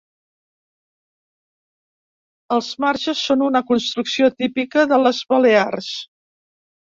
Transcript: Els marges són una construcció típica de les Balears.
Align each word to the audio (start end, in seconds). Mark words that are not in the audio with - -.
Els 2.55 2.69
marges 2.85 3.21
són 3.27 3.45
una 3.49 3.63
construcció 3.69 4.29
típica 4.41 4.87
de 4.93 4.99
les 5.03 5.23
Balears. 5.35 5.93